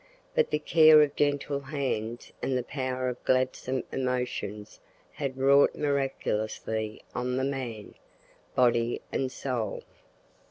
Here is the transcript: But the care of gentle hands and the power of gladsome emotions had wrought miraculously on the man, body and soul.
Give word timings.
But 0.33 0.49
the 0.49 0.57
care 0.57 1.03
of 1.03 1.15
gentle 1.15 1.59
hands 1.59 2.33
and 2.41 2.57
the 2.57 2.63
power 2.63 3.07
of 3.07 3.23
gladsome 3.23 3.83
emotions 3.91 4.79
had 5.11 5.37
wrought 5.37 5.75
miraculously 5.75 7.03
on 7.13 7.37
the 7.37 7.43
man, 7.43 7.93
body 8.55 8.99
and 9.11 9.31
soul. 9.31 9.83